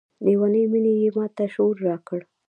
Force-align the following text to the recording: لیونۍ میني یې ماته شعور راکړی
لیونۍ 0.25 0.63
میني 0.71 0.93
یې 1.01 1.09
ماته 1.17 1.45
شعور 1.53 1.75
راکړی 1.87 2.23